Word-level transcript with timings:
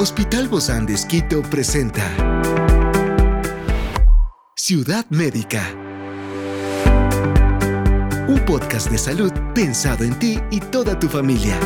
Hospital 0.00 0.46
Bozán 0.46 0.86
de 0.86 0.94
Esquito 0.94 1.42
presenta 1.42 2.04
Ciudad 4.54 5.04
Médica. 5.10 5.74
Un 8.28 8.40
podcast 8.46 8.92
de 8.92 8.98
salud 8.98 9.32
pensado 9.56 10.04
en 10.04 10.16
ti 10.20 10.38
y 10.52 10.60
toda 10.60 10.96
tu 10.96 11.08
familia. 11.08 11.58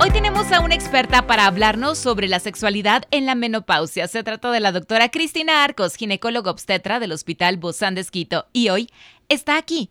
Hoy 0.00 0.10
tenemos 0.12 0.50
a 0.50 0.60
una 0.60 0.74
experta 0.74 1.26
para 1.26 1.44
hablarnos 1.44 1.98
sobre 1.98 2.26
la 2.26 2.40
sexualidad 2.40 3.04
en 3.10 3.26
la 3.26 3.34
menopausia. 3.34 4.08
Se 4.08 4.22
trata 4.22 4.50
de 4.50 4.60
la 4.60 4.72
doctora 4.72 5.10
Cristina 5.10 5.64
Arcos, 5.64 5.96
ginecóloga 5.96 6.50
obstetra 6.50 7.00
del 7.00 7.12
Hospital 7.12 7.58
Bozán 7.58 7.96
de 7.96 8.00
Esquito. 8.00 8.46
Y 8.54 8.70
hoy 8.70 8.88
está 9.28 9.58
aquí 9.58 9.90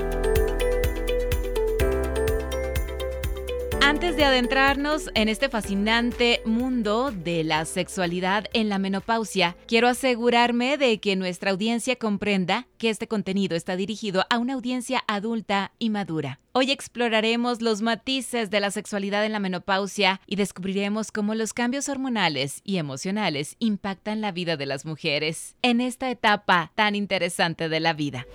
Antes 4.01 4.17
de 4.17 4.23
adentrarnos 4.23 5.11
en 5.13 5.29
este 5.29 5.47
fascinante 5.47 6.41
mundo 6.43 7.11
de 7.11 7.43
la 7.43 7.65
sexualidad 7.65 8.45
en 8.51 8.67
la 8.67 8.79
menopausia, 8.79 9.55
quiero 9.67 9.87
asegurarme 9.87 10.79
de 10.79 10.99
que 10.99 11.15
nuestra 11.15 11.51
audiencia 11.51 11.95
comprenda 11.95 12.67
que 12.79 12.89
este 12.89 13.07
contenido 13.07 13.55
está 13.55 13.75
dirigido 13.75 14.25
a 14.31 14.39
una 14.39 14.55
audiencia 14.55 15.03
adulta 15.07 15.73
y 15.77 15.91
madura. 15.91 16.39
Hoy 16.51 16.71
exploraremos 16.71 17.61
los 17.61 17.83
matices 17.83 18.49
de 18.49 18.59
la 18.59 18.71
sexualidad 18.71 19.23
en 19.23 19.33
la 19.33 19.39
menopausia 19.39 20.19
y 20.25 20.35
descubriremos 20.35 21.11
cómo 21.11 21.35
los 21.35 21.53
cambios 21.53 21.87
hormonales 21.87 22.61
y 22.63 22.77
emocionales 22.77 23.55
impactan 23.59 24.19
la 24.19 24.31
vida 24.31 24.57
de 24.57 24.65
las 24.65 24.83
mujeres 24.83 25.55
en 25.61 25.79
esta 25.79 26.09
etapa 26.09 26.71
tan 26.73 26.95
interesante 26.95 27.69
de 27.69 27.79
la 27.79 27.93
vida. 27.93 28.25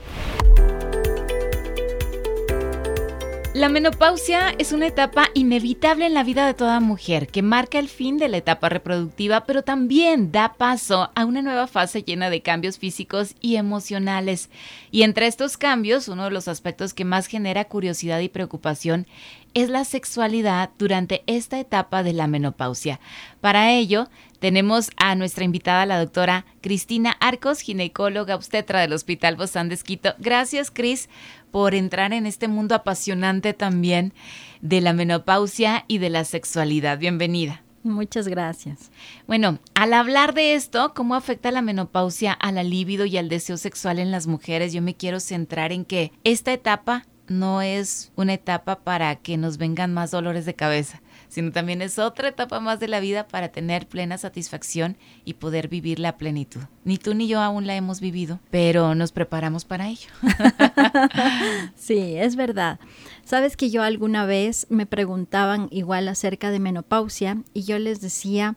La 3.56 3.70
menopausia 3.70 4.54
es 4.58 4.72
una 4.72 4.86
etapa 4.86 5.30
inevitable 5.32 6.04
en 6.04 6.12
la 6.12 6.24
vida 6.24 6.46
de 6.46 6.52
toda 6.52 6.78
mujer 6.78 7.26
que 7.26 7.40
marca 7.40 7.78
el 7.78 7.88
fin 7.88 8.18
de 8.18 8.28
la 8.28 8.36
etapa 8.36 8.68
reproductiva, 8.68 9.46
pero 9.46 9.62
también 9.62 10.30
da 10.30 10.56
paso 10.58 11.10
a 11.14 11.24
una 11.24 11.40
nueva 11.40 11.66
fase 11.66 12.02
llena 12.02 12.28
de 12.28 12.42
cambios 12.42 12.76
físicos 12.76 13.34
y 13.40 13.56
emocionales. 13.56 14.50
Y 14.90 15.04
entre 15.04 15.26
estos 15.26 15.56
cambios, 15.56 16.08
uno 16.08 16.24
de 16.24 16.32
los 16.32 16.48
aspectos 16.48 16.92
que 16.92 17.06
más 17.06 17.28
genera 17.28 17.64
curiosidad 17.64 18.20
y 18.20 18.28
preocupación 18.28 19.06
es 19.54 19.70
la 19.70 19.86
sexualidad 19.86 20.68
durante 20.76 21.22
esta 21.26 21.58
etapa 21.58 22.02
de 22.02 22.12
la 22.12 22.26
menopausia. 22.26 23.00
Para 23.40 23.72
ello, 23.72 24.10
tenemos 24.38 24.90
a 24.98 25.14
nuestra 25.14 25.44
invitada, 25.44 25.86
la 25.86 25.98
doctora 25.98 26.44
Cristina 26.60 27.16
Arcos, 27.20 27.60
ginecóloga 27.60 28.34
obstetra 28.34 28.80
del 28.80 28.92
Hospital 28.92 29.36
Bozán 29.36 29.70
de 29.70 29.76
Esquito. 29.76 30.14
Gracias, 30.18 30.70
Cris, 30.70 31.08
por 31.56 31.74
entrar 31.74 32.12
en 32.12 32.26
este 32.26 32.48
mundo 32.48 32.74
apasionante 32.74 33.54
también 33.54 34.12
de 34.60 34.82
la 34.82 34.92
menopausia 34.92 35.86
y 35.88 35.96
de 35.96 36.10
la 36.10 36.24
sexualidad. 36.24 36.98
Bienvenida. 36.98 37.62
Muchas 37.82 38.28
gracias. 38.28 38.90
Bueno, 39.26 39.58
al 39.74 39.94
hablar 39.94 40.34
de 40.34 40.52
esto, 40.52 40.92
¿cómo 40.94 41.14
afecta 41.14 41.50
la 41.50 41.62
menopausia 41.62 42.34
a 42.34 42.52
la 42.52 42.62
libido 42.62 43.06
y 43.06 43.16
al 43.16 43.30
deseo 43.30 43.56
sexual 43.56 43.98
en 43.98 44.10
las 44.10 44.26
mujeres? 44.26 44.74
Yo 44.74 44.82
me 44.82 44.96
quiero 44.96 45.18
centrar 45.18 45.72
en 45.72 45.86
que 45.86 46.12
esta 46.24 46.52
etapa 46.52 47.06
no 47.26 47.62
es 47.62 48.12
una 48.16 48.34
etapa 48.34 48.80
para 48.80 49.16
que 49.16 49.38
nos 49.38 49.56
vengan 49.56 49.94
más 49.94 50.10
dolores 50.10 50.44
de 50.44 50.54
cabeza, 50.54 51.00
sino 51.28 51.52
también 51.52 51.82
es 51.82 51.98
otra 51.98 52.28
etapa 52.28 52.60
más 52.60 52.80
de 52.80 52.88
la 52.88 53.00
vida 53.00 53.28
para 53.28 53.48
tener 53.48 53.86
plena 53.86 54.18
satisfacción 54.18 54.96
y 55.24 55.34
poder 55.34 55.68
vivir 55.68 55.98
la 55.98 56.16
plenitud. 56.16 56.60
Ni 56.84 56.98
tú 56.98 57.14
ni 57.14 57.28
yo 57.28 57.40
aún 57.40 57.66
la 57.66 57.76
hemos 57.76 58.00
vivido, 58.00 58.40
pero 58.50 58.94
nos 58.94 59.12
preparamos 59.12 59.64
para 59.64 59.88
ello. 59.88 60.08
sí, 61.74 62.16
es 62.16 62.36
verdad. 62.36 62.78
Sabes 63.24 63.56
que 63.56 63.70
yo 63.70 63.82
alguna 63.82 64.26
vez 64.26 64.66
me 64.70 64.86
preguntaban 64.86 65.68
igual 65.70 66.08
acerca 66.08 66.50
de 66.50 66.60
menopausia 66.60 67.42
y 67.52 67.64
yo 67.64 67.78
les 67.78 68.00
decía 68.00 68.56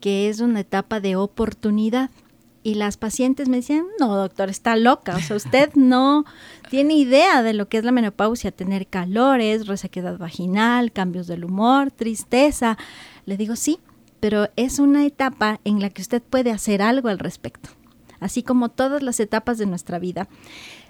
que 0.00 0.28
es 0.28 0.40
una 0.40 0.60
etapa 0.60 1.00
de 1.00 1.16
oportunidad 1.16 2.10
y 2.62 2.74
las 2.74 2.96
pacientes 2.96 3.48
me 3.48 3.58
decían, 3.58 3.86
no, 3.98 4.14
doctor, 4.16 4.48
está 4.50 4.76
loca, 4.76 5.16
o 5.16 5.20
sea, 5.20 5.36
usted 5.36 5.72
no 5.74 6.24
tiene 6.70 6.94
idea 6.94 7.42
de 7.42 7.54
lo 7.54 7.68
que 7.68 7.78
es 7.78 7.84
la 7.84 7.92
menopausia, 7.92 8.50
tener 8.50 8.86
calores, 8.86 9.66
resequedad 9.66 10.18
vaginal, 10.18 10.92
cambios 10.92 11.26
del 11.26 11.44
humor, 11.44 11.90
tristeza. 11.90 12.76
Le 13.26 13.36
digo, 13.36 13.56
sí, 13.56 13.78
pero 14.20 14.48
es 14.56 14.78
una 14.78 15.06
etapa 15.06 15.60
en 15.64 15.80
la 15.80 15.90
que 15.90 16.02
usted 16.02 16.22
puede 16.22 16.50
hacer 16.50 16.82
algo 16.82 17.08
al 17.08 17.18
respecto, 17.18 17.70
así 18.20 18.42
como 18.42 18.68
todas 18.68 19.02
las 19.02 19.20
etapas 19.20 19.58
de 19.58 19.66
nuestra 19.66 19.98
vida. 19.98 20.28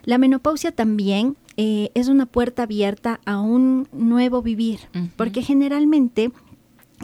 La 0.05 0.19
menopausia 0.19 0.73
también 0.73 1.37
eh, 1.56 1.91
es 1.95 2.09
una 2.09 2.27
puerta 2.27 2.62
abierta 2.62 3.21
a 3.27 3.41
un 3.41 3.89
nuevo 3.93 4.43
vivir, 4.43 4.81
porque 5.17 5.43
generalmente 5.43 6.31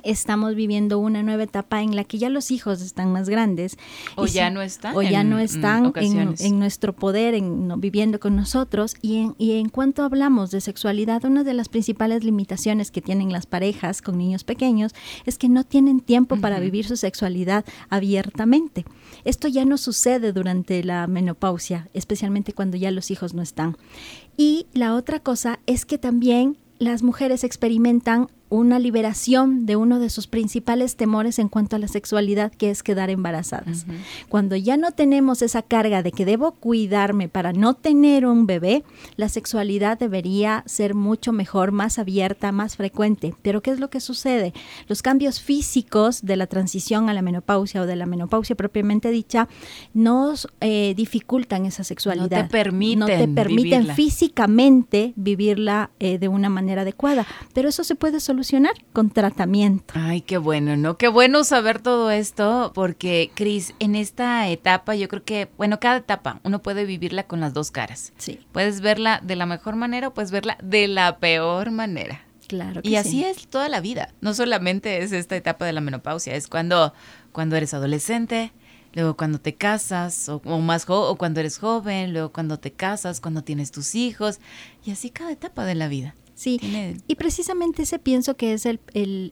estamos 0.02 0.54
viviendo 0.54 0.98
una 0.98 1.22
nueva 1.22 1.44
etapa 1.44 1.82
en 1.82 1.96
la 1.96 2.04
que 2.04 2.18
ya 2.18 2.28
los 2.28 2.50
hijos 2.50 2.82
están 2.82 3.12
más 3.12 3.28
grandes. 3.28 3.78
O 4.16 4.26
ya 4.26 4.50
no 4.50 4.62
están. 4.62 4.96
O 4.96 5.02
ya 5.02 5.24
no 5.24 5.38
están 5.38 5.92
en, 5.96 6.58
nuestro 6.58 6.94
poder, 6.94 7.34
en, 7.34 7.80
viviendo 7.80 8.20
con 8.20 8.36
nosotros. 8.36 8.96
Y 9.00 9.18
en, 9.18 9.34
y 9.38 9.52
en 9.52 9.68
cuanto 9.68 10.02
hablamos 10.02 10.50
de 10.50 10.60
sexualidad, 10.60 11.24
una 11.24 11.44
de 11.44 11.54
las 11.54 11.68
principales 11.68 12.24
limitaciones 12.24 12.90
que 12.90 13.02
tienen 13.02 13.32
las 13.32 13.46
parejas 13.46 14.02
con 14.02 14.18
niños 14.18 14.44
pequeños 14.44 14.94
es 15.26 15.38
que 15.38 15.48
no 15.48 15.64
tienen 15.64 16.00
tiempo 16.00 16.36
para 16.36 16.60
vivir 16.60 16.86
su 16.86 16.96
sexualidad 16.96 17.64
abiertamente. 17.88 18.84
Esto 19.24 19.48
ya 19.48 19.64
no 19.64 19.78
sucede 19.78 20.32
durante 20.32 20.82
la 20.84 21.06
menopausia, 21.06 21.88
especialmente 21.94 22.52
cuando 22.52 22.76
ya 22.76 22.90
los 22.90 23.10
hijos 23.10 23.34
no 23.34 23.42
están. 23.42 23.76
Y 24.36 24.66
la 24.72 24.94
otra 24.94 25.20
cosa 25.20 25.60
es 25.66 25.84
que 25.84 25.98
también 25.98 26.56
las 26.78 27.02
mujeres 27.02 27.44
experimentan 27.44 28.28
una 28.50 28.78
liberación 28.78 29.66
de 29.66 29.76
uno 29.76 29.98
de 29.98 30.10
sus 30.10 30.26
principales 30.26 30.96
temores 30.96 31.38
en 31.38 31.48
cuanto 31.48 31.76
a 31.76 31.78
la 31.78 31.88
sexualidad, 31.88 32.52
que 32.52 32.70
es 32.70 32.82
quedar 32.82 33.10
embarazadas. 33.10 33.86
Cuando 34.28 34.54
ya 34.54 34.76
no 34.76 34.92
tenemos 34.92 35.42
esa 35.42 35.62
carga 35.62 36.02
de 36.02 36.12
que 36.12 36.24
debo 36.24 36.52
cuidarme 36.52 37.28
para 37.28 37.52
no 37.52 37.74
tener 37.74 38.26
un 38.26 38.46
bebé, 38.46 38.84
la 39.16 39.28
sexualidad 39.28 39.98
debería 39.98 40.62
ser 40.66 40.94
mucho 40.94 41.32
mejor, 41.32 41.72
más 41.72 41.98
abierta, 41.98 42.52
más 42.52 42.76
frecuente. 42.76 43.34
Pero 43.42 43.62
¿qué 43.62 43.70
es 43.70 43.80
lo 43.80 43.90
que 43.90 44.00
sucede? 44.00 44.52
Los 44.88 45.02
cambios 45.02 45.40
físicos 45.40 46.22
de 46.22 46.36
la 46.36 46.46
transición 46.46 47.08
a 47.08 47.14
la 47.14 47.22
menopausia 47.22 47.82
o 47.82 47.86
de 47.86 47.96
la 47.96 48.06
menopausia 48.06 48.56
propiamente 48.56 49.10
dicha 49.10 49.48
nos 49.94 50.48
eh, 50.60 50.94
dificultan 50.96 51.66
esa 51.66 51.82
sexualidad. 51.82 52.42
No 52.42 52.44
te 52.44 52.50
permiten, 52.50 52.98
no 53.00 53.06
te 53.06 53.28
permiten 53.28 53.88
físicamente 53.94 55.12
vivirla 55.16 55.90
eh, 55.98 56.18
de 56.18 56.28
una 56.28 56.50
manera 56.50 56.82
adecuada. 56.82 57.26
Pero 57.52 57.68
eso 57.68 57.82
se 57.82 57.94
puede 57.94 58.20
solucionar 58.20 58.33
con 58.92 59.10
tratamiento. 59.10 59.94
Ay, 59.96 60.20
qué 60.20 60.38
bueno, 60.38 60.76
¿no? 60.76 60.96
Qué 60.96 61.08
bueno 61.08 61.44
saber 61.44 61.80
todo 61.80 62.10
esto, 62.10 62.72
porque, 62.74 63.30
Cris, 63.34 63.74
en 63.78 63.94
esta 63.94 64.48
etapa 64.48 64.94
yo 64.94 65.08
creo 65.08 65.24
que, 65.24 65.48
bueno, 65.56 65.80
cada 65.80 65.98
etapa 65.98 66.40
uno 66.44 66.62
puede 66.62 66.84
vivirla 66.84 67.24
con 67.24 67.40
las 67.40 67.54
dos 67.54 67.70
caras. 67.70 68.12
Sí. 68.18 68.40
Puedes 68.52 68.80
verla 68.80 69.20
de 69.22 69.36
la 69.36 69.46
mejor 69.46 69.76
manera 69.76 70.08
o 70.08 70.14
puedes 70.14 70.30
verla 70.30 70.58
de 70.62 70.88
la 70.88 71.18
peor 71.18 71.70
manera. 71.70 72.22
Claro. 72.46 72.82
y 72.84 72.96
así 72.96 73.24
es 73.24 73.48
toda 73.48 73.70
la 73.70 73.80
vida. 73.80 74.12
No 74.20 74.34
solamente 74.34 75.02
es 75.02 75.12
esta 75.12 75.34
etapa 75.34 75.64
de 75.64 75.72
la 75.72 75.80
menopausia, 75.80 76.34
es 76.34 76.46
cuando, 76.46 76.92
cuando 77.32 77.56
eres 77.56 77.72
adolescente, 77.72 78.52
luego 78.92 79.16
cuando 79.16 79.40
te 79.40 79.54
casas, 79.54 80.28
o, 80.28 80.40
más 80.60 80.84
o 80.88 81.16
cuando 81.16 81.40
eres 81.40 81.58
joven, 81.58 82.12
luego 82.12 82.32
cuando 82.32 82.58
te 82.58 82.70
casas, 82.70 83.20
cuando 83.20 83.42
tienes 83.42 83.72
tus 83.72 83.94
hijos, 83.94 84.40
y 84.84 84.90
así 84.90 85.08
cada 85.10 85.32
etapa 85.32 85.64
de 85.64 85.74
la 85.74 85.88
vida. 85.88 86.14
Sí, 86.34 86.58
y 87.06 87.14
precisamente 87.14 87.82
ese 87.82 87.98
pienso 87.98 88.36
que 88.36 88.54
es 88.54 88.66
el, 88.66 88.80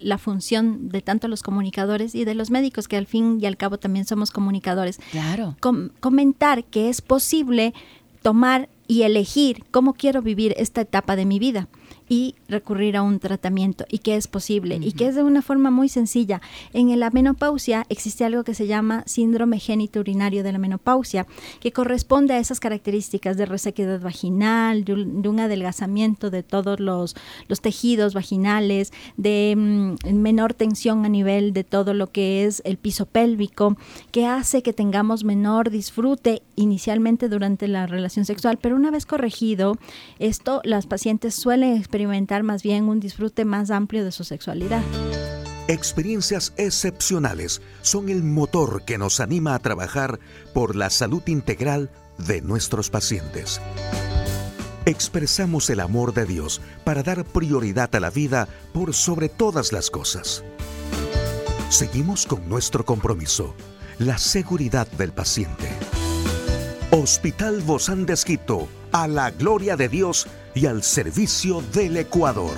la 0.00 0.18
función 0.18 0.88
de 0.88 1.02
tanto 1.02 1.26
los 1.28 1.42
comunicadores 1.42 2.14
y 2.14 2.24
de 2.24 2.34
los 2.34 2.50
médicos, 2.50 2.86
que 2.86 2.96
al 2.96 3.06
fin 3.06 3.38
y 3.40 3.46
al 3.46 3.56
cabo 3.56 3.78
también 3.78 4.04
somos 4.04 4.30
comunicadores. 4.30 5.00
Claro. 5.10 5.56
comentar 6.00 6.64
que 6.64 6.88
es 6.88 7.00
posible 7.00 7.74
tomar 8.22 8.68
y 8.86 9.02
elegir 9.02 9.64
cómo 9.70 9.94
quiero 9.94 10.22
vivir 10.22 10.54
esta 10.56 10.82
etapa 10.82 11.16
de 11.16 11.24
mi 11.24 11.38
vida 11.38 11.68
y 12.12 12.34
recurrir 12.46 12.98
a 12.98 13.02
un 13.02 13.20
tratamiento 13.20 13.86
y 13.88 14.00
que 14.00 14.16
es 14.16 14.28
posible 14.28 14.78
y 14.82 14.92
que 14.92 15.06
es 15.06 15.14
de 15.14 15.22
una 15.22 15.40
forma 15.40 15.70
muy 15.70 15.88
sencilla. 15.88 16.42
En 16.74 17.00
la 17.00 17.08
menopausia 17.08 17.86
existe 17.88 18.26
algo 18.26 18.44
que 18.44 18.52
se 18.52 18.66
llama 18.66 19.02
síndrome 19.06 19.58
génito 19.58 20.00
urinario 20.00 20.42
de 20.42 20.52
la 20.52 20.58
menopausia, 20.58 21.26
que 21.58 21.72
corresponde 21.72 22.34
a 22.34 22.38
esas 22.38 22.60
características 22.60 23.38
de 23.38 23.46
resequedad 23.46 23.98
vaginal, 23.98 24.84
de 24.84 24.92
un, 24.92 25.40
adelgazamiento 25.40 26.28
de 26.28 26.42
todos 26.42 26.80
los, 26.80 27.16
los 27.48 27.62
tejidos 27.62 28.12
vaginales, 28.12 28.92
de 29.16 29.54
mm, 29.56 30.14
menor 30.14 30.52
tensión 30.52 31.06
a 31.06 31.08
nivel 31.08 31.54
de 31.54 31.64
todo 31.64 31.94
lo 31.94 32.08
que 32.08 32.44
es 32.44 32.60
el 32.66 32.76
piso 32.76 33.06
pélvico, 33.06 33.78
que 34.10 34.26
hace 34.26 34.62
que 34.62 34.74
tengamos 34.74 35.24
menor 35.24 35.70
disfrute 35.70 36.42
inicialmente 36.56 37.30
durante 37.30 37.68
la 37.68 37.86
relación 37.86 38.26
sexual, 38.26 38.58
pero 38.60 38.76
una 38.76 38.90
vez 38.90 39.06
corregido, 39.06 39.78
esto 40.18 40.60
las 40.64 40.86
pacientes 40.86 41.34
suelen 41.34 41.74
experimentar 41.74 42.01
más 42.06 42.62
bien 42.62 42.84
un 42.84 43.00
disfrute 43.00 43.44
más 43.44 43.70
amplio 43.70 44.04
de 44.04 44.12
su 44.12 44.24
sexualidad. 44.24 44.82
Experiencias 45.68 46.52
excepcionales 46.56 47.62
son 47.82 48.08
el 48.08 48.22
motor 48.22 48.84
que 48.84 48.98
nos 48.98 49.20
anima 49.20 49.54
a 49.54 49.58
trabajar 49.60 50.18
por 50.52 50.74
la 50.74 50.90
salud 50.90 51.22
integral 51.26 51.90
de 52.18 52.42
nuestros 52.42 52.90
pacientes. 52.90 53.60
Expresamos 54.84 55.70
el 55.70 55.78
amor 55.78 56.12
de 56.12 56.26
Dios 56.26 56.60
para 56.84 57.04
dar 57.04 57.24
prioridad 57.24 57.94
a 57.94 58.00
la 58.00 58.10
vida 58.10 58.48
por 58.72 58.92
sobre 58.94 59.28
todas 59.28 59.72
las 59.72 59.90
cosas. 59.90 60.42
Seguimos 61.68 62.26
con 62.26 62.48
nuestro 62.48 62.84
compromiso, 62.84 63.54
la 63.98 64.18
seguridad 64.18 64.88
del 64.88 65.12
paciente. 65.12 65.68
Hospital 66.90 67.62
Bozán 67.62 68.04
de 68.04 68.14
Esquito, 68.14 68.68
a 68.90 69.06
la 69.06 69.30
gloria 69.30 69.76
de 69.76 69.88
Dios 69.88 70.26
y 70.54 70.66
al 70.66 70.82
servicio 70.82 71.62
del 71.72 71.96
Ecuador. 71.96 72.54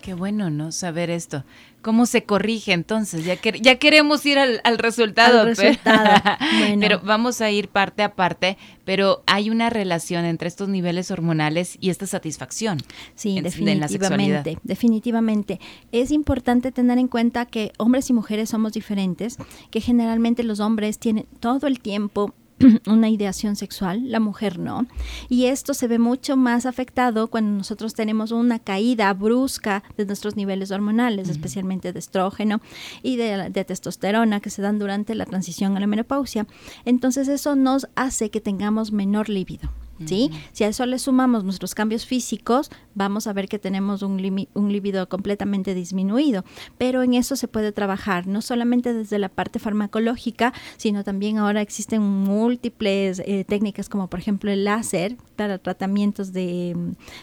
Qué 0.00 0.12
bueno, 0.12 0.50
¿no? 0.50 0.70
Saber 0.70 1.08
esto. 1.08 1.44
¿Cómo 1.80 2.04
se 2.04 2.24
corrige 2.24 2.72
entonces? 2.72 3.24
Ya, 3.24 3.36
que, 3.36 3.58
ya 3.60 3.76
queremos 3.76 4.24
ir 4.26 4.38
al, 4.38 4.78
resultado, 4.78 5.46
Pero, 6.80 7.00
vamos 7.00 7.40
a 7.40 7.50
ir 7.50 7.68
parte 7.68 8.02
a 8.02 8.14
parte, 8.14 8.58
pero 8.84 9.22
hay 9.26 9.48
una 9.48 9.70
relación 9.70 10.26
entre 10.26 10.48
estos 10.48 10.68
niveles 10.68 11.10
hormonales 11.10 11.78
y 11.80 11.90
esta 11.90 12.06
satisfacción. 12.06 12.78
Sí, 13.14 13.40
definitivamente, 13.40 14.58
definitivamente. 14.62 15.60
Es 15.90 16.10
importante 16.10 16.70
tener 16.70 16.98
en 16.98 17.08
cuenta 17.08 17.46
que 17.46 17.72
hombres 17.78 18.08
y 18.10 18.12
mujeres 18.12 18.50
somos 18.50 18.72
diferentes, 18.72 19.36
que 19.70 19.80
generalmente 19.80 20.42
los 20.42 20.60
hombres 20.60 20.98
tienen 20.98 21.26
todo 21.40 21.66
el 21.66 21.80
tiempo 21.80 22.34
una 22.86 23.08
ideación 23.08 23.56
sexual, 23.56 24.10
la 24.10 24.20
mujer 24.20 24.58
no. 24.58 24.86
Y 25.28 25.46
esto 25.46 25.74
se 25.74 25.88
ve 25.88 25.98
mucho 25.98 26.36
más 26.36 26.66
afectado 26.66 27.28
cuando 27.28 27.58
nosotros 27.58 27.94
tenemos 27.94 28.30
una 28.32 28.58
caída 28.58 29.12
brusca 29.12 29.82
de 29.96 30.06
nuestros 30.06 30.36
niveles 30.36 30.70
hormonales, 30.70 31.28
especialmente 31.28 31.92
de 31.92 31.98
estrógeno 31.98 32.60
y 33.02 33.16
de, 33.16 33.50
de, 33.50 33.64
testosterona 33.64 34.40
que 34.40 34.50
se 34.50 34.62
dan 34.62 34.78
durante 34.78 35.14
la 35.14 35.26
transición 35.26 35.76
a 35.76 35.80
la 35.80 35.86
menopausia. 35.86 36.46
Entonces 36.84 37.28
eso 37.28 37.56
nos 37.56 37.88
hace 37.94 38.30
que 38.30 38.40
tengamos 38.40 38.92
menor 38.92 39.28
líbido. 39.28 39.70
¿Sí? 40.06 40.30
Si 40.52 40.64
a 40.64 40.68
eso 40.68 40.86
le 40.86 40.98
sumamos 40.98 41.44
nuestros 41.44 41.74
cambios 41.74 42.06
físicos, 42.06 42.70
vamos 42.94 43.26
a 43.26 43.32
ver 43.32 43.48
que 43.48 43.58
tenemos 43.58 44.02
un, 44.02 44.46
un 44.54 44.72
libido 44.72 45.08
completamente 45.08 45.74
disminuido. 45.74 46.44
Pero 46.78 47.02
en 47.02 47.14
eso 47.14 47.36
se 47.36 47.48
puede 47.48 47.72
trabajar, 47.72 48.26
no 48.26 48.42
solamente 48.42 48.94
desde 48.94 49.18
la 49.18 49.28
parte 49.28 49.58
farmacológica, 49.58 50.52
sino 50.76 51.04
también 51.04 51.38
ahora 51.38 51.60
existen 51.60 52.02
múltiples 52.02 53.22
eh, 53.24 53.44
técnicas 53.44 53.88
como 53.88 54.08
por 54.08 54.20
ejemplo 54.20 54.50
el 54.50 54.64
láser 54.64 55.16
para 55.36 55.58
tratamientos 55.58 56.32
de, 56.32 56.76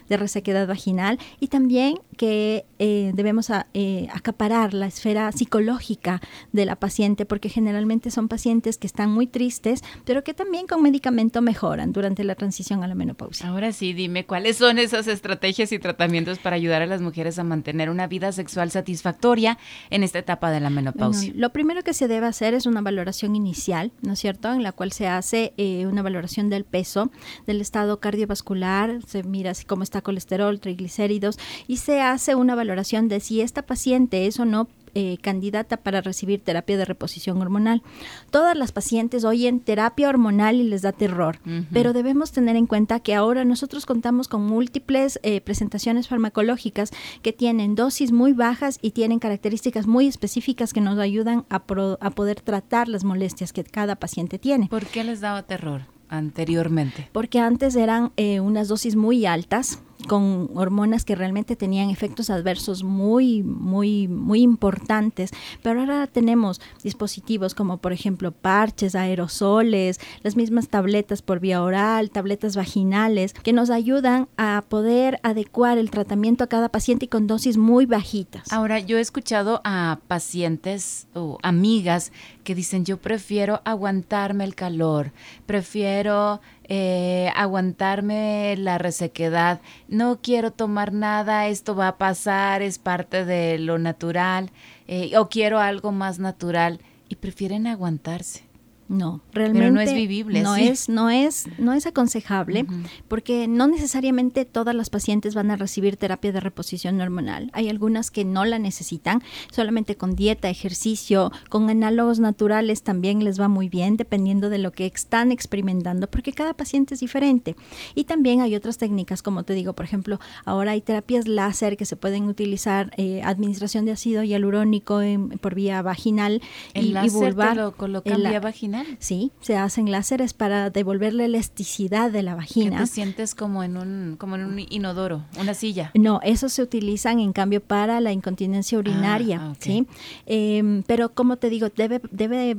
resequedad 0.09 0.67
vaginal 0.67 1.17
y 1.39 1.47
también 1.47 1.99
que 2.17 2.65
eh, 2.79 3.11
debemos 3.15 3.49
eh, 3.73 4.07
acaparar 4.13 4.73
la 4.73 4.85
esfera 4.85 5.31
psicológica 5.31 6.21
de 6.51 6.65
la 6.65 6.75
paciente 6.75 7.25
porque 7.25 7.49
generalmente 7.49 8.11
son 8.11 8.27
pacientes 8.27 8.77
que 8.77 8.87
están 8.87 9.09
muy 9.09 9.25
tristes, 9.25 9.83
pero 10.05 10.23
que 10.23 10.33
también 10.33 10.67
con 10.67 10.81
medicamento 10.81 11.41
mejoran 11.41 11.91
durante 11.91 12.23
la 12.23 12.35
transición 12.35 12.60
a 12.69 12.87
la 12.87 12.95
menopausia. 12.95 13.47
Ahora 13.47 13.71
sí, 13.71 13.93
dime, 13.93 14.25
¿cuáles 14.25 14.57
son 14.57 14.79
esas 14.79 15.07
estrategias 15.07 15.71
y 15.71 15.79
tratamientos 15.79 16.39
para 16.39 16.55
ayudar 16.55 16.81
a 16.81 16.85
las 16.85 17.01
mujeres 17.01 17.39
a 17.39 17.43
mantener 17.43 17.89
una 17.89 18.07
vida 18.07 18.31
sexual 18.31 18.71
satisfactoria 18.71 19.57
en 19.89 20.03
esta 20.03 20.19
etapa 20.19 20.51
de 20.51 20.59
la 20.59 20.69
menopausia? 20.69 21.33
lo 21.35 21.49
primero 21.51 21.83
que 21.83 21.93
se 21.93 22.07
debe 22.07 22.27
hacer 22.27 22.53
es 22.53 22.65
una 22.65 22.81
valoración 22.81 23.35
inicial, 23.35 23.91
¿no 24.01 24.13
es 24.13 24.19
cierto?, 24.19 24.51
en 24.51 24.63
la 24.63 24.71
cual 24.71 24.91
se 24.91 25.07
hace 25.07 25.53
eh, 25.57 25.85
una 25.87 26.01
valoración 26.01 26.49
del 26.49 26.63
peso, 26.63 27.11
del 27.47 27.61
estado 27.61 27.99
cardiovascular, 27.99 28.99
se 29.05 29.23
mira 29.23 29.53
si 29.53 29.65
cómo 29.65 29.83
está 29.83 30.01
colesterol, 30.01 30.59
triglicéridos 30.59 31.39
y 31.67 31.77
se 31.77 32.01
hace 32.01 32.35
una 32.35 32.55
valoración 32.55 33.07
de 33.07 33.19
si 33.19 33.41
esta 33.41 33.63
paciente 33.63 34.27
es 34.27 34.39
o 34.39 34.45
no 34.45 34.67
eh, 34.95 35.17
candidata 35.21 35.77
para 35.77 36.01
recibir 36.01 36.41
terapia 36.41 36.77
de 36.77 36.85
reposición 36.85 37.41
hormonal. 37.41 37.81
Todas 38.29 38.57
las 38.57 38.71
pacientes 38.71 39.23
oyen 39.23 39.59
terapia 39.59 40.09
hormonal 40.09 40.57
y 40.57 40.63
les 40.63 40.81
da 40.81 40.91
terror, 40.91 41.39
pero 41.71 41.93
debemos 41.93 42.31
tener 42.31 42.55
en 42.55 42.67
cuenta 42.67 42.99
que 42.99 43.15
ahora 43.15 43.45
nosotros 43.45 43.85
contamos 43.85 44.27
con 44.27 44.45
múltiples 44.45 45.19
eh, 45.23 45.41
presentaciones 45.41 46.07
farmacológicas 46.07 46.91
que 47.21 47.33
tienen 47.33 47.75
dosis 47.75 48.11
muy 48.11 48.33
bajas 48.33 48.79
y 48.81 48.91
tienen 48.91 49.19
características 49.19 49.87
muy 49.87 50.07
específicas 50.07 50.73
que 50.73 50.81
nos 50.81 50.99
ayudan 50.99 51.45
a, 51.49 51.55
a 51.55 52.09
poder 52.11 52.41
tratar 52.41 52.87
las 52.87 53.03
molestias 53.03 53.53
que 53.53 53.63
cada 53.63 53.95
paciente 53.95 54.39
tiene. 54.39 54.67
¿Por 54.67 54.85
qué 54.85 55.03
les 55.03 55.21
daba 55.21 55.43
terror? 55.43 55.81
anteriormente? 56.11 57.09
Porque 57.11 57.39
antes 57.39 57.75
eran 57.75 58.11
eh, 58.17 58.39
unas 58.39 58.67
dosis 58.67 58.95
muy 58.95 59.25
altas, 59.25 59.81
con 60.01 60.49
hormonas 60.55 61.05
que 61.05 61.15
realmente 61.15 61.55
tenían 61.55 61.89
efectos 61.89 62.29
adversos 62.29 62.83
muy, 62.83 63.43
muy, 63.43 64.07
muy 64.07 64.41
importantes. 64.41 65.31
Pero 65.61 65.81
ahora 65.81 66.07
tenemos 66.07 66.61
dispositivos 66.83 67.55
como 67.55 67.77
por 67.77 67.93
ejemplo 67.93 68.31
parches, 68.31 68.95
aerosoles, 68.95 69.99
las 70.23 70.35
mismas 70.35 70.67
tabletas 70.67 71.21
por 71.21 71.39
vía 71.39 71.61
oral, 71.61 72.11
tabletas 72.11 72.55
vaginales, 72.55 73.33
que 73.33 73.53
nos 73.53 73.69
ayudan 73.69 74.27
a 74.37 74.63
poder 74.67 75.19
adecuar 75.23 75.77
el 75.77 75.91
tratamiento 75.91 76.43
a 76.43 76.47
cada 76.47 76.69
paciente 76.69 77.05
y 77.05 77.07
con 77.07 77.27
dosis 77.27 77.57
muy 77.57 77.85
bajitas. 77.85 78.51
Ahora, 78.51 78.79
yo 78.79 78.97
he 78.97 79.01
escuchado 79.01 79.61
a 79.63 79.99
pacientes 80.07 81.07
o 81.13 81.37
amigas 81.43 82.11
que 82.41 82.55
dicen 82.55 82.85
yo 82.85 82.97
prefiero 82.97 83.61
aguantarme 83.65 84.43
el 84.43 84.55
calor, 84.55 85.11
prefiero 85.45 86.41
eh, 86.63 87.31
aguantarme 87.35 88.55
la 88.57 88.77
resequedad, 88.77 89.61
no 89.87 90.19
quiero 90.21 90.51
tomar 90.51 90.93
nada, 90.93 91.47
esto 91.47 91.75
va 91.75 91.89
a 91.89 91.97
pasar, 91.97 92.61
es 92.61 92.77
parte 92.77 93.25
de 93.25 93.57
lo 93.59 93.77
natural, 93.77 94.51
eh, 94.87 95.17
o 95.17 95.29
quiero 95.29 95.59
algo 95.59 95.91
más 95.91 96.19
natural, 96.19 96.79
y 97.09 97.15
prefieren 97.15 97.67
aguantarse. 97.67 98.50
No, 98.91 99.21
realmente 99.31 99.71
no 99.71 99.79
es 99.79 99.93
vivible. 99.93 100.41
No 100.41 100.57
es, 100.57 100.89
no 100.89 101.09
es, 101.09 101.45
no 101.57 101.71
es 101.71 101.85
aconsejable, 101.85 102.65
porque 103.07 103.47
no 103.47 103.67
necesariamente 103.67 104.43
todas 104.43 104.75
las 104.75 104.89
pacientes 104.89 105.33
van 105.33 105.49
a 105.49 105.55
recibir 105.55 105.95
terapia 105.95 106.33
de 106.33 106.41
reposición 106.41 106.99
hormonal. 106.99 107.51
Hay 107.53 107.69
algunas 107.69 108.11
que 108.11 108.25
no 108.25 108.43
la 108.43 108.59
necesitan, 108.59 109.23
solamente 109.49 109.95
con 109.95 110.17
dieta, 110.17 110.49
ejercicio, 110.49 111.31
con 111.47 111.69
análogos 111.69 112.19
naturales 112.19 112.83
también 112.83 113.23
les 113.23 113.39
va 113.39 113.47
muy 113.47 113.69
bien, 113.69 113.95
dependiendo 113.95 114.49
de 114.49 114.57
lo 114.57 114.73
que 114.73 114.87
están 114.87 115.31
experimentando, 115.31 116.07
porque 116.07 116.33
cada 116.33 116.53
paciente 116.53 116.95
es 116.95 116.99
diferente. 116.99 117.55
Y 117.95 118.03
también 118.03 118.41
hay 118.41 118.55
otras 118.55 118.77
técnicas, 118.77 119.23
como 119.23 119.43
te 119.43 119.53
digo, 119.53 119.71
por 119.71 119.85
ejemplo, 119.85 120.19
ahora 120.43 120.71
hay 120.71 120.81
terapias 120.81 121.29
láser 121.29 121.77
que 121.77 121.85
se 121.85 121.95
pueden 121.95 122.25
utilizar, 122.25 122.91
eh, 122.97 123.21
administración 123.23 123.85
de 123.85 123.93
ácido 123.93 124.21
hialurónico 124.23 124.99
por 125.39 125.55
vía 125.55 125.81
vaginal 125.81 126.41
y, 126.73 126.89
láser 126.89 127.35
lo 127.55 127.71
colocan 127.77 128.21
vía 128.21 128.41
vaginal. 128.41 128.80
Sí, 128.99 129.31
se 129.41 129.57
hacen 129.57 129.91
láseres 129.91 130.33
para 130.33 130.69
devolverle 130.69 131.25
elasticidad 131.25 132.11
de 132.11 132.23
la 132.23 132.35
vagina. 132.35 132.77
¿Qué 132.77 132.83
te 132.83 132.89
sientes 132.89 133.35
como 133.35 133.63
en 133.63 133.77
un 133.77 134.15
como 134.17 134.35
en 134.35 134.45
un 134.45 134.59
inodoro, 134.69 135.23
una 135.39 135.53
silla? 135.53 135.91
No, 135.95 136.19
esos 136.23 136.53
se 136.53 136.61
utilizan 136.61 137.19
en 137.19 137.33
cambio 137.33 137.61
para 137.61 137.99
la 138.01 138.11
incontinencia 138.11 138.77
urinaria, 138.77 139.39
ah, 139.41 139.55
¿sí? 139.59 139.87
Em, 140.25 140.83
pero 140.83 141.13
como 141.13 141.37
te 141.37 141.49
digo, 141.49 141.69
debe 141.75 142.01
debe 142.11 142.55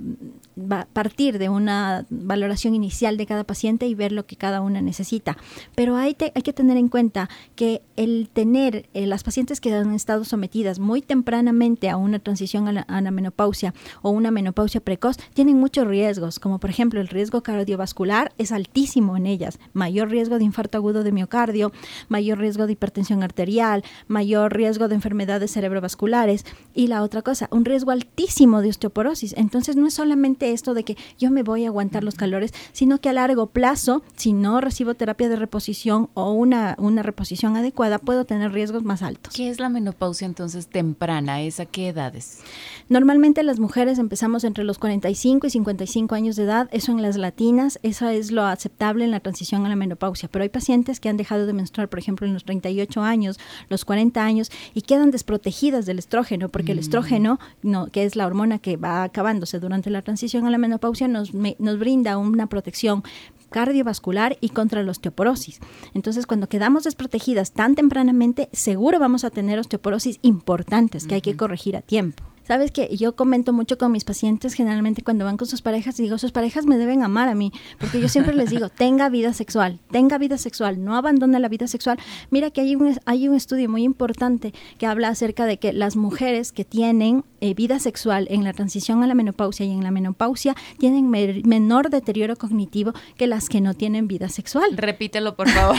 partir 0.93 1.39
de 1.39 1.49
una 1.49 2.07
valoración 2.11 2.75
inicial 2.75 3.17
de 3.17 3.27
cada 3.27 3.45
paciente 3.45 3.87
y 3.87 3.95
ver 3.95 4.13
lo 4.13 4.27
que 4.27 4.37
cada 4.37 4.61
una 4.61 4.81
necesita. 4.81 5.37
Pero 5.75 5.97
hay, 5.97 6.17
hay 6.35 6.43
que 6.43 6.53
tener 6.53 6.77
en 6.77 6.89
cuenta 6.89 7.29
que 7.55 7.83
el 7.97 8.29
tener 8.33 8.89
eh, 8.95 9.07
las 9.07 9.23
pacientes 9.23 9.61
que 9.61 9.75
han 9.75 9.95
estado 9.95 10.25
sometidas 10.25 10.79
muy 10.79 11.03
tempranamente 11.03 11.89
a 11.89 11.97
una 11.97 12.19
transición 12.19 12.69
a 12.69 12.73
la, 12.73 12.81
a 12.83 13.01
la 13.01 13.11
menopausia 13.11 13.75
o 14.03 14.11
una 14.11 14.31
menopausia 14.31 14.81
precoz 14.81 15.17
tienen 15.35 15.59
mucho 15.59 15.85
riesgo 15.85 16.02
como 16.41 16.59
por 16.59 16.71
ejemplo 16.71 17.01
el 17.01 17.09
riesgo 17.09 17.43
cardiovascular, 17.43 18.33
es 18.37 18.51
altísimo 18.51 19.17
en 19.17 19.27
ellas. 19.27 19.59
Mayor 19.73 20.11
riesgo 20.11 20.39
de 20.39 20.45
infarto 20.45 20.79
agudo 20.79 21.05
de 21.05 21.13
miocardio, 21.13 21.73
mayor 22.09 22.39
riesgo 22.39 22.67
de 22.67 22.73
hipertensión 22.73 23.23
arterial, 23.23 23.85
mayor 24.09 24.53
riesgo 24.53 24.89
de 24.89 24.97
enfermedades 24.97 25.53
cerebrovasculares 25.53 26.45
y 26.75 26.89
la 26.89 27.03
otra 27.03 27.23
cosa, 27.23 27.49
un 27.53 27.65
riesgo 27.65 27.93
altísimo 27.93 28.63
de 28.63 28.71
osteoporosis. 28.71 29.35
Entonces 29.37 29.77
no 29.77 29.87
es 29.87 29.95
solamente 29.95 30.53
esto 30.53 30.75
de 30.75 30.83
que 30.85 30.97
yo 31.19 31.31
me 31.31 31.45
voy 31.45 31.65
a 31.65 31.69
aguantar 31.69 32.03
los 32.03 32.17
calores, 32.17 32.53
sino 32.73 32.99
que 33.01 33.09
a 33.09 33.13
largo 33.13 33.47
plazo, 33.47 34.03
si 34.17 34.33
no 34.33 34.61
recibo 34.61 34.95
terapia 34.95 35.29
de 35.29 35.37
reposición 35.37 36.11
o 36.15 36.33
una, 36.33 36.75
una 36.79 37.03
reposición 37.03 37.57
adecuada, 37.57 37.99
puedo 37.99 38.25
tener 38.25 38.53
riesgos 38.53 38.83
más 38.83 39.03
altos. 39.03 39.35
¿Qué 39.35 39.51
es 39.51 39.61
la 39.61 39.69
menopausia 39.69 40.27
entonces 40.27 40.67
temprana? 40.67 41.43
¿Es 41.43 41.61
a 41.61 41.67
qué 41.67 41.89
edades? 41.89 42.41
Normalmente 42.89 43.43
las 43.45 43.61
mujeres 43.61 43.99
empezamos 43.99 44.43
entre 44.45 44.65
los 44.65 44.79
45 44.79 45.47
y 45.47 45.51
55 45.51 45.92
años 46.13 46.37
de 46.37 46.45
edad, 46.45 46.69
eso 46.73 46.93
en 46.93 47.03
las 47.03 47.17
latinas, 47.17 47.79
eso 47.83 48.09
es 48.09 48.31
lo 48.33 48.45
aceptable 48.45 49.05
en 49.05 49.11
la 49.11 49.21
transición 49.21 49.67
a 49.67 49.69
la 49.69 49.77
menopausia, 49.77 50.29
pero 50.31 50.43
hay 50.43 50.49
pacientes 50.49 51.01
que 51.01 51.09
han 51.09 51.17
dejado 51.17 51.47
de 51.47 51.53
menstruar, 51.53 51.89
por 51.89 51.99
ejemplo, 51.99 52.27
en 52.27 52.33
los 52.33 52.45
38 52.45 53.03
años, 53.03 53.39
los 53.69 53.85
40 53.85 54.25
años, 54.25 54.51
y 54.75 54.83
quedan 54.83 55.11
desprotegidas 55.11 55.85
del 55.85 55.99
estrógeno, 55.99 56.49
porque 56.49 56.73
el 56.73 56.79
mm. 56.79 56.81
estrógeno, 56.81 57.39
no, 57.63 57.87
que 57.89 58.05
es 58.05 58.17
la 58.17 58.27
hormona 58.27 58.59
que 58.59 58.77
va 58.77 59.03
acabándose 59.03 59.61
durante 59.61 59.91
la 59.91 60.03
transición 60.03 60.47
a 60.47 60.51
la 60.51 60.59
menopausia, 60.59 61.09
nos, 61.09 61.35
nos 61.35 61.79
brinda 61.79 62.17
una 62.17 62.47
protección 62.47 63.03
cardiovascular 63.51 64.39
y 64.41 64.49
contra 64.49 64.83
la 64.83 64.93
osteoporosis. 64.93 65.61
Entonces, 65.93 66.27
cuando 66.27 66.49
quedamos 66.49 66.85
desprotegidas 66.85 67.53
tan 67.53 67.75
tempranamente, 67.75 68.49
seguro 68.53 68.99
vamos 68.99 69.25
a 69.25 69.31
tener 69.31 69.59
osteoporosis 69.59 70.19
importantes 70.23 71.07
que 71.07 71.17
hay 71.17 71.21
que 71.21 71.37
corregir 71.37 71.77
a 71.77 71.83
tiempo. 71.83 72.32
Sabes 72.47 72.71
que 72.71 72.97
yo 72.97 73.15
comento 73.15 73.53
mucho 73.53 73.79
con 73.79 73.93
mis 73.93 74.05
pacientes 74.05 74.55
generalmente 74.55 75.03
cuando 75.03 75.25
van 75.25 75.37
con 75.37 75.47
sus 75.47 75.63
parejas 75.63 75.99
y 76.01 76.05
digo, 76.05 76.19
sus 76.19 76.33
parejas 76.33 76.67
me 76.67 76.77
deben 76.77 77.03
amar 77.03 77.29
a 77.29 77.35
mí, 77.35 77.53
porque 77.79 78.01
yo 78.01 78.09
siempre 78.09 78.35
les 78.35 78.51
digo, 78.51 78.69
tenga 78.77 79.09
vida 79.09 79.33
sexual, 79.33 79.81
tenga 79.91 80.19
vida 80.19 80.39
sexual, 80.39 80.85
no 80.85 80.97
abandone 80.97 81.39
la 81.39 81.49
vida 81.49 81.67
sexual. 81.67 81.99
Mira 82.31 82.51
que 82.51 82.61
hay 82.61 82.77
un, 82.77 82.99
hay 83.05 83.29
un 83.29 83.35
estudio 83.35 83.69
muy 83.69 83.85
importante 83.85 84.53
que 84.79 84.87
habla 84.87 85.09
acerca 85.09 85.47
de 85.47 85.59
que 85.59 85.73
las 85.73 85.97
mujeres 85.97 86.53
que 86.53 86.65
tienen 86.65 87.25
eh, 87.43 87.55
vida 87.55 87.81
sexual 87.81 88.29
en 88.31 88.45
la 88.45 88.53
transición 88.53 89.03
a 89.03 89.09
la 89.09 89.15
menopausia 89.15 89.67
y 89.67 89.73
en 89.73 89.83
la 89.83 89.91
menopausia 89.91 90.55
tienen 90.79 91.11
menor 91.11 91.91
deterioro 91.91 92.37
cognitivo 92.37 92.93
que 93.17 93.27
las 93.27 93.49
que 93.49 93.61
no 93.61 93.75
tienen 93.75 94.07
vida 94.07 94.29
sexual. 94.29 94.77
Repítelo, 94.77 95.35
por 95.35 95.49
favor. 95.49 95.75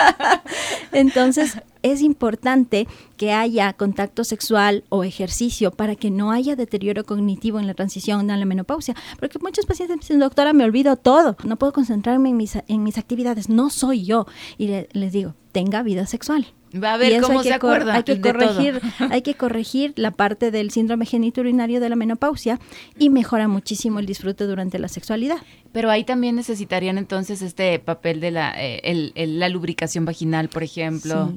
Entonces, 0.92 1.58
es 1.82 2.02
importante 2.02 2.86
que 3.16 3.32
haya 3.32 3.72
contacto 3.72 4.22
sexual 4.22 4.84
o 4.90 5.02
ejercicio 5.02 5.72
para 5.72 5.96
que 5.96 6.12
no 6.12 6.30
haya 6.30 6.54
deterioro 6.54 7.02
cognitivo 7.02 7.58
en 7.58 7.66
la 7.66 7.74
transición 7.74 8.30
a 8.30 8.36
la 8.36 8.44
menopausia. 8.44 8.94
Porque 9.18 9.40
muchos 9.40 9.66
pacientes 9.66 9.98
dicen, 9.98 10.20
doctora, 10.20 10.52
me 10.52 10.62
olvido 10.62 10.94
todo, 10.94 11.36
no 11.42 11.56
puedo 11.56 11.72
concentrarme 11.72 12.28
en 12.28 12.36
mis, 12.36 12.56
en 12.68 12.84
mis 12.84 12.96
actividades, 12.96 13.48
no 13.48 13.70
soy 13.70 14.04
yo. 14.04 14.26
Y 14.56 14.68
les 14.68 15.12
digo, 15.12 15.34
tenga 15.50 15.82
vida 15.82 16.06
sexual. 16.06 16.46
Va 16.72 16.94
a 16.94 16.96
ver 16.96 17.20
cómo 17.20 17.42
se 17.42 17.52
acuerda. 17.52 17.94
Hay 17.94 18.02
que, 18.04 18.20
corregir, 18.20 18.80
hay 19.10 19.22
que 19.22 19.34
corregir 19.34 19.92
la 19.96 20.10
parte 20.10 20.50
del 20.50 20.70
síndrome 20.70 21.06
geniturinario 21.06 21.80
de 21.80 21.88
la 21.88 21.96
menopausia 21.96 22.60
y 22.98 23.10
mejora 23.10 23.48
muchísimo 23.48 23.98
el 23.98 24.06
disfrute 24.06 24.44
durante 24.44 24.78
la 24.78 24.88
sexualidad. 24.88 25.38
Pero 25.72 25.90
ahí 25.90 26.04
también 26.04 26.36
necesitarían 26.36 26.98
entonces 26.98 27.42
este 27.42 27.78
papel 27.78 28.20
de 28.20 28.30
la, 28.30 28.54
eh, 28.56 29.12
la 29.14 29.48
lubricación 29.48 30.04
vaginal, 30.04 30.48
por 30.48 30.62
ejemplo. 30.62 31.32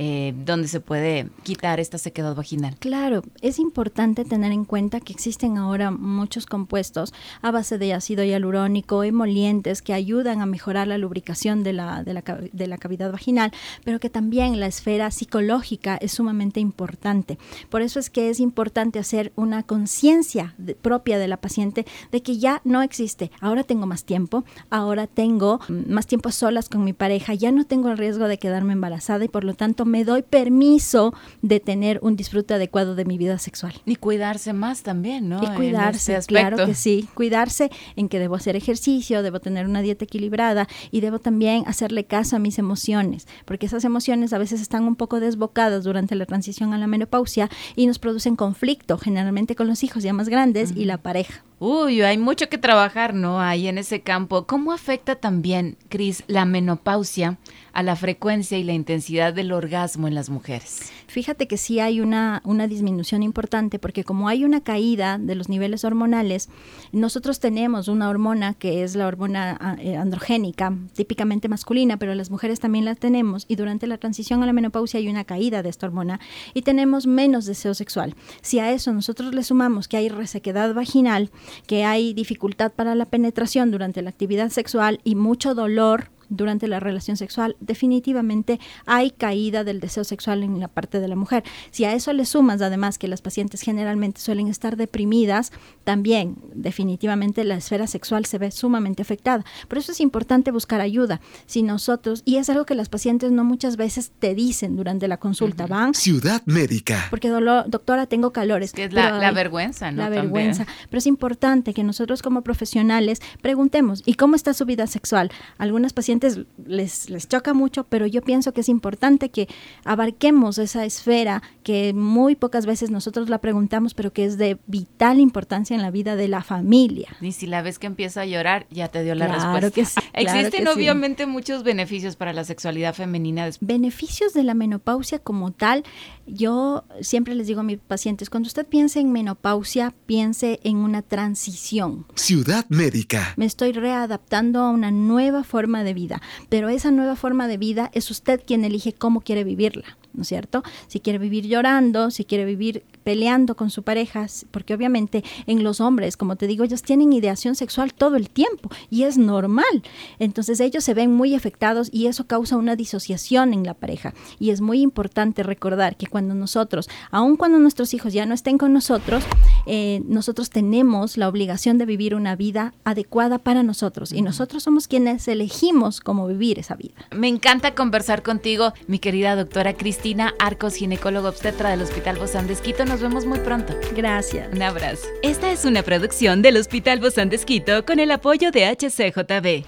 Eh, 0.00 0.32
donde 0.46 0.68
se 0.68 0.78
puede 0.78 1.28
quitar 1.42 1.80
esta 1.80 1.98
sequedad 1.98 2.36
vaginal. 2.36 2.76
Claro, 2.78 3.24
es 3.42 3.58
importante 3.58 4.24
tener 4.24 4.52
en 4.52 4.64
cuenta 4.64 5.00
que 5.00 5.12
existen 5.12 5.56
ahora 5.56 5.90
muchos 5.90 6.46
compuestos 6.46 7.12
a 7.42 7.50
base 7.50 7.78
de 7.78 7.94
ácido 7.94 8.22
hialurónico, 8.22 9.02
emolientes 9.02 9.82
que 9.82 9.94
ayudan 9.94 10.40
a 10.40 10.46
mejorar 10.46 10.86
la 10.86 10.98
lubricación 10.98 11.64
de 11.64 11.72
la, 11.72 12.04
de 12.04 12.14
la, 12.14 12.22
de 12.22 12.66
la 12.68 12.78
cavidad 12.78 13.10
vaginal, 13.10 13.50
pero 13.82 13.98
que 13.98 14.08
también 14.08 14.60
la 14.60 14.66
esfera 14.66 15.10
psicológica 15.10 15.96
es 15.96 16.12
sumamente 16.12 16.60
importante. 16.60 17.36
Por 17.68 17.82
eso 17.82 17.98
es 17.98 18.08
que 18.08 18.30
es 18.30 18.38
importante 18.38 19.00
hacer 19.00 19.32
una 19.34 19.64
conciencia 19.64 20.54
propia 20.80 21.18
de 21.18 21.26
la 21.26 21.38
paciente 21.38 21.86
de 22.12 22.22
que 22.22 22.38
ya 22.38 22.60
no 22.62 22.82
existe. 22.82 23.32
Ahora 23.40 23.64
tengo 23.64 23.86
más 23.86 24.04
tiempo, 24.04 24.44
ahora 24.70 25.08
tengo 25.08 25.58
más 25.68 26.06
tiempo 26.06 26.30
solas 26.30 26.68
con 26.68 26.84
mi 26.84 26.92
pareja, 26.92 27.34
ya 27.34 27.50
no 27.50 27.64
tengo 27.64 27.90
el 27.90 27.98
riesgo 27.98 28.28
de 28.28 28.38
quedarme 28.38 28.74
embarazada 28.74 29.24
y 29.24 29.28
por 29.28 29.42
lo 29.42 29.54
tanto 29.54 29.87
me 29.88 30.04
doy 30.04 30.22
permiso 30.22 31.14
de 31.42 31.60
tener 31.60 31.98
un 32.02 32.16
disfrute 32.16 32.54
adecuado 32.54 32.94
de 32.94 33.04
mi 33.04 33.18
vida 33.18 33.38
sexual. 33.38 33.74
Y 33.84 33.96
cuidarse 33.96 34.52
más 34.52 34.82
también, 34.82 35.28
¿no? 35.28 35.42
Y 35.42 35.46
cuidarse, 35.56 36.18
claro 36.26 36.64
que 36.64 36.74
sí. 36.74 37.08
Cuidarse 37.14 37.70
en 37.96 38.08
que 38.08 38.18
debo 38.18 38.36
hacer 38.36 38.56
ejercicio, 38.56 39.22
debo 39.22 39.40
tener 39.40 39.66
una 39.66 39.82
dieta 39.82 40.04
equilibrada 40.04 40.68
y 40.90 41.00
debo 41.00 41.18
también 41.18 41.64
hacerle 41.66 42.04
caso 42.04 42.36
a 42.36 42.38
mis 42.38 42.58
emociones, 42.58 43.26
porque 43.44 43.66
esas 43.66 43.84
emociones 43.84 44.32
a 44.32 44.38
veces 44.38 44.60
están 44.60 44.84
un 44.84 44.96
poco 44.96 45.20
desbocadas 45.20 45.84
durante 45.84 46.14
la 46.14 46.26
transición 46.26 46.72
a 46.74 46.78
la 46.78 46.86
menopausia 46.86 47.50
y 47.74 47.86
nos 47.86 47.98
producen 47.98 48.36
conflicto, 48.36 48.98
generalmente 48.98 49.56
con 49.56 49.66
los 49.66 49.82
hijos 49.82 50.02
ya 50.02 50.12
más 50.12 50.28
grandes 50.28 50.72
y 50.76 50.84
la 50.84 50.98
pareja. 50.98 51.44
Uy, 51.60 52.02
hay 52.02 52.18
mucho 52.18 52.48
que 52.48 52.56
trabajar, 52.56 53.14
¿no? 53.14 53.40
Ahí 53.40 53.66
en 53.66 53.78
ese 53.78 54.00
campo. 54.00 54.46
¿Cómo 54.46 54.72
afecta 54.72 55.16
también, 55.16 55.76
Cris, 55.88 56.22
la 56.28 56.44
menopausia 56.44 57.36
a 57.72 57.82
la 57.82 57.96
frecuencia 57.96 58.58
y 58.58 58.64
la 58.64 58.74
intensidad 58.74 59.34
del 59.34 59.50
orgasmo 59.50 60.06
en 60.06 60.14
las 60.14 60.30
mujeres? 60.30 60.92
Fíjate 61.08 61.48
que 61.48 61.56
sí 61.56 61.80
hay 61.80 62.00
una, 62.00 62.42
una 62.44 62.68
disminución 62.68 63.24
importante 63.24 63.80
porque 63.80 64.04
como 64.04 64.28
hay 64.28 64.44
una 64.44 64.60
caída 64.60 65.18
de 65.18 65.34
los 65.34 65.48
niveles 65.48 65.84
hormonales, 65.84 66.48
nosotros 66.92 67.40
tenemos 67.40 67.88
una 67.88 68.08
hormona 68.08 68.54
que 68.54 68.84
es 68.84 68.94
la 68.94 69.06
hormona 69.08 69.56
ah, 69.60 69.76
eh, 69.80 69.96
androgénica, 69.96 70.72
típicamente 70.94 71.48
masculina, 71.48 71.96
pero 71.96 72.14
las 72.14 72.30
mujeres 72.30 72.60
también 72.60 72.84
la 72.84 72.94
tenemos 72.94 73.46
y 73.48 73.56
durante 73.56 73.86
la 73.88 73.98
transición 73.98 74.42
a 74.42 74.46
la 74.46 74.52
menopausia 74.52 74.98
hay 74.98 75.08
una 75.08 75.24
caída 75.24 75.62
de 75.62 75.70
esta 75.70 75.86
hormona 75.86 76.20
y 76.54 76.62
tenemos 76.62 77.06
menos 77.06 77.46
deseo 77.46 77.74
sexual. 77.74 78.14
Si 78.42 78.60
a 78.60 78.70
eso 78.70 78.92
nosotros 78.92 79.34
le 79.34 79.42
sumamos 79.42 79.88
que 79.88 79.96
hay 79.96 80.08
resequedad 80.08 80.72
vaginal, 80.72 81.30
que 81.66 81.84
hay 81.84 82.14
dificultad 82.14 82.72
para 82.72 82.94
la 82.94 83.06
penetración 83.06 83.70
durante 83.70 84.02
la 84.02 84.10
actividad 84.10 84.50
sexual 84.50 85.00
y 85.04 85.14
mucho 85.14 85.54
dolor 85.54 86.10
durante 86.28 86.68
la 86.68 86.80
relación 86.80 87.16
sexual, 87.16 87.56
definitivamente 87.60 88.60
hay 88.86 89.10
caída 89.10 89.64
del 89.64 89.80
deseo 89.80 90.04
sexual 90.04 90.42
en 90.42 90.60
la 90.60 90.68
parte 90.68 91.00
de 91.00 91.08
la 91.08 91.16
mujer. 91.16 91.44
Si 91.70 91.84
a 91.84 91.94
eso 91.94 92.12
le 92.12 92.24
sumas 92.24 92.62
además 92.62 92.98
que 92.98 93.08
las 93.08 93.22
pacientes 93.22 93.62
generalmente 93.62 94.20
suelen 94.20 94.48
estar 94.48 94.76
deprimidas, 94.76 95.52
también 95.84 96.36
definitivamente 96.54 97.44
la 97.44 97.56
esfera 97.56 97.86
sexual 97.86 98.26
se 98.26 98.38
ve 98.38 98.50
sumamente 98.50 99.02
afectada. 99.02 99.44
Por 99.68 99.78
eso 99.78 99.92
es 99.92 100.00
importante 100.00 100.50
buscar 100.50 100.80
ayuda. 100.80 101.20
Si 101.46 101.62
nosotros, 101.62 102.22
y 102.24 102.36
es 102.36 102.50
algo 102.50 102.64
que 102.64 102.74
las 102.74 102.88
pacientes 102.88 103.32
no 103.32 103.44
muchas 103.44 103.76
veces 103.76 104.12
te 104.18 104.34
dicen 104.34 104.76
durante 104.76 105.08
la 105.08 105.18
consulta, 105.18 105.66
van. 105.66 105.94
Ciudad 105.94 106.42
médica. 106.46 107.06
Porque 107.10 107.28
doctora, 107.28 108.06
tengo 108.06 108.32
calores. 108.32 108.72
Que 108.72 108.84
es 108.84 108.92
la, 108.92 109.32
vergüenza, 109.32 109.90
¿no? 109.90 110.02
La 110.02 110.08
vergüenza. 110.08 110.66
Pero 110.90 110.98
es 110.98 111.06
importante 111.06 111.74
que 111.74 111.84
nosotros 111.84 112.22
como 112.22 112.42
profesionales 112.42 113.20
preguntemos, 113.42 114.02
¿y 114.04 114.14
cómo 114.14 114.34
está 114.34 114.54
su 114.54 114.64
vida 114.64 114.86
sexual? 114.86 115.30
Algunas 115.58 115.92
pacientes 115.92 116.17
les, 116.66 117.10
les 117.10 117.28
choca 117.28 117.54
mucho, 117.54 117.84
pero 117.84 118.06
yo 118.06 118.22
pienso 118.22 118.52
que 118.52 118.60
es 118.60 118.68
importante 118.68 119.30
que 119.30 119.48
abarquemos 119.84 120.58
esa 120.58 120.84
esfera 120.84 121.42
que 121.62 121.92
muy 121.92 122.34
pocas 122.34 122.66
veces 122.66 122.90
nosotros 122.90 123.28
la 123.28 123.38
preguntamos, 123.38 123.94
pero 123.94 124.12
que 124.12 124.24
es 124.24 124.38
de 124.38 124.58
vital 124.66 125.20
importancia 125.20 125.74
en 125.74 125.82
la 125.82 125.90
vida 125.90 126.16
de 126.16 126.28
la 126.28 126.42
familia. 126.42 127.08
Y 127.20 127.32
si 127.32 127.46
la 127.46 127.62
ves 127.62 127.78
que 127.78 127.86
empieza 127.86 128.22
a 128.22 128.26
llorar, 128.26 128.66
ya 128.70 128.88
te 128.88 129.02
dio 129.02 129.14
la 129.14 129.28
respuesta. 129.28 129.70
Que 129.70 129.84
sí, 129.84 130.00
Existen 130.12 130.66
obviamente 130.68 131.26
muchos 131.26 131.62
beneficios 131.62 132.16
para 132.16 132.32
la 132.32 132.44
sexualidad 132.44 132.94
femenina. 132.94 133.50
Beneficios 133.60 134.32
de 134.32 134.44
la 134.44 134.54
menopausia 134.54 135.18
como 135.18 135.52
tal, 135.52 135.84
yo 136.26 136.84
siempre 137.00 137.34
les 137.34 137.46
digo 137.46 137.60
a 137.60 137.64
mis 137.64 137.78
pacientes, 137.78 138.30
cuando 138.30 138.46
usted 138.46 138.66
piense 138.66 139.00
en 139.00 139.12
menopausia, 139.12 139.94
piense 140.06 140.60
en 140.64 140.78
una 140.78 141.02
transición. 141.02 142.06
Ciudad 142.14 142.64
médica. 142.68 143.34
Me 143.36 143.44
estoy 143.44 143.72
readaptando 143.72 144.60
a 144.60 144.70
una 144.70 144.90
nueva 144.90 145.44
forma 145.44 145.84
de 145.84 145.94
vida 145.94 146.07
pero 146.48 146.68
esa 146.68 146.90
nueva 146.90 147.16
forma 147.16 147.48
de 147.48 147.56
vida 147.56 147.90
es 147.94 148.10
usted 148.10 148.40
quien 148.44 148.64
elige 148.64 148.92
cómo 148.92 149.20
quiere 149.20 149.44
vivirla. 149.44 149.96
¿no 150.18 150.22
es 150.22 150.28
cierto? 150.28 150.62
Si 150.88 151.00
quiere 151.00 151.18
vivir 151.18 151.46
llorando, 151.46 152.10
si 152.10 152.24
quiere 152.24 152.44
vivir 152.44 152.82
peleando 153.08 153.56
con 153.56 153.70
su 153.70 153.84
pareja, 153.84 154.26
porque 154.50 154.74
obviamente 154.74 155.24
en 155.46 155.64
los 155.64 155.80
hombres, 155.80 156.18
como 156.18 156.36
te 156.36 156.46
digo, 156.46 156.62
ellos 156.62 156.82
tienen 156.82 157.14
ideación 157.14 157.54
sexual 157.54 157.94
todo 157.94 158.16
el 158.16 158.28
tiempo 158.28 158.68
y 158.90 159.04
es 159.04 159.16
normal. 159.16 159.82
Entonces 160.18 160.60
ellos 160.60 160.84
se 160.84 160.92
ven 160.92 161.14
muy 161.14 161.34
afectados 161.34 161.88
y 161.90 162.08
eso 162.08 162.26
causa 162.26 162.58
una 162.58 162.76
disociación 162.76 163.54
en 163.54 163.64
la 163.64 163.72
pareja. 163.72 164.12
Y 164.38 164.50
es 164.50 164.60
muy 164.60 164.82
importante 164.82 165.42
recordar 165.42 165.96
que 165.96 166.06
cuando 166.06 166.34
nosotros, 166.34 166.90
aun 167.10 167.36
cuando 167.36 167.58
nuestros 167.58 167.94
hijos 167.94 168.12
ya 168.12 168.26
no 168.26 168.34
estén 168.34 168.58
con 168.58 168.74
nosotros, 168.74 169.24
eh, 169.64 170.02
nosotros 170.04 170.50
tenemos 170.50 171.16
la 171.16 171.30
obligación 171.30 171.78
de 171.78 171.86
vivir 171.86 172.14
una 172.14 172.36
vida 172.36 172.74
adecuada 172.84 173.38
para 173.38 173.62
nosotros 173.62 174.12
y 174.12 174.20
nosotros 174.20 174.64
somos 174.64 174.86
quienes 174.86 175.26
elegimos 175.28 176.00
cómo 176.00 176.26
vivir 176.26 176.58
esa 176.58 176.74
vida. 176.74 177.06
Me 177.16 177.28
encanta 177.28 177.74
conversar 177.74 178.22
contigo, 178.22 178.74
mi 178.86 178.98
querida 178.98 179.34
doctora 179.34 179.72
Cristina 179.72 180.34
Arcos, 180.38 180.74
ginecólogo 180.74 181.28
obstetra 181.28 181.70
del 181.70 181.80
Hospital 181.80 182.18
Bozán 182.18 182.46
de 182.46 182.52
Esquito. 182.52 182.84
Nos 182.98 183.10
vemos 183.10 183.26
muy 183.26 183.38
pronto. 183.38 183.78
Gracias. 183.94 184.52
Un 184.52 184.60
abrazo. 184.60 185.06
Esta 185.22 185.52
es 185.52 185.64
una 185.64 185.84
producción 185.84 186.42
del 186.42 186.56
Hospital 186.56 186.98
Bozán 186.98 187.28
de 187.28 187.36
Esquito 187.36 187.84
con 187.86 188.00
el 188.00 188.10
apoyo 188.10 188.50
de 188.50 188.66
HCJB. 188.66 189.64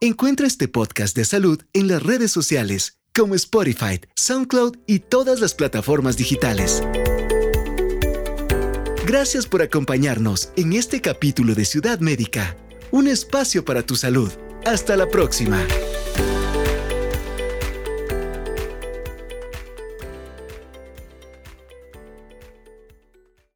Encuentra 0.00 0.48
este 0.48 0.66
podcast 0.66 1.16
de 1.16 1.24
salud 1.24 1.62
en 1.72 1.86
las 1.86 2.02
redes 2.02 2.32
sociales 2.32 2.98
como 3.14 3.36
Spotify, 3.36 4.00
SoundCloud 4.16 4.76
y 4.88 4.98
todas 4.98 5.38
las 5.38 5.54
plataformas 5.54 6.16
digitales. 6.16 6.82
Gracias 9.06 9.46
por 9.46 9.62
acompañarnos 9.62 10.50
en 10.56 10.72
este 10.72 11.00
capítulo 11.00 11.54
de 11.54 11.64
Ciudad 11.64 12.00
Médica, 12.00 12.56
un 12.90 13.06
espacio 13.06 13.64
para 13.64 13.82
tu 13.82 13.94
salud. 13.94 14.32
Hasta 14.64 14.96
la 14.96 15.06
próxima. 15.06 15.64